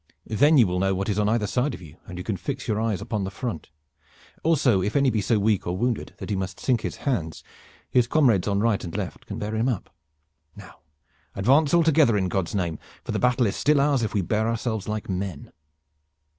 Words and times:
Then 0.25 0.57
you 0.57 0.65
will 0.65 0.79
know 0.79 0.95
what 0.95 1.09
is 1.09 1.19
on 1.19 1.29
either 1.29 1.45
side 1.45 1.75
of 1.75 1.81
you, 1.83 1.97
and 2.07 2.17
you 2.17 2.23
can 2.23 2.35
fix 2.35 2.67
your 2.67 2.81
eyes 2.81 3.01
upon 3.01 3.23
the 3.23 3.29
front. 3.29 3.69
Also, 4.43 4.81
if 4.81 4.95
any 4.95 5.11
be 5.11 5.21
so 5.21 5.37
weak 5.37 5.67
or 5.67 5.77
wounded 5.77 6.15
that 6.17 6.31
he 6.31 6.35
must 6.35 6.59
sink 6.59 6.81
his 6.81 6.95
hands 7.05 7.43
his 7.87 8.07
comrades 8.07 8.47
on 8.47 8.61
right 8.61 8.83
and 8.83 8.97
left 8.97 9.27
can 9.27 9.37
bear 9.37 9.53
him 9.55 9.69
up. 9.69 9.91
Now 10.55 10.79
advance 11.35 11.71
all 11.71 11.83
together 11.83 12.17
in 12.17 12.29
God's 12.29 12.55
name, 12.55 12.79
for 13.03 13.11
the 13.11 13.19
battle 13.19 13.45
is 13.45 13.55
still 13.55 13.79
ours 13.79 14.01
if 14.01 14.15
we 14.15 14.23
bear 14.23 14.47
ourselves 14.47 14.87
like 14.87 15.07
men." 15.07 15.51